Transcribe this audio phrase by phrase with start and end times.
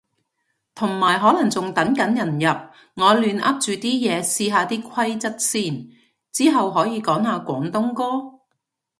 [0.73, 2.69] 同埋可能仲等緊人入，
[3.03, 5.89] 我亂噏住啲嘢試下啲規則先。
[6.31, 8.39] 之後可以講下廣東歌？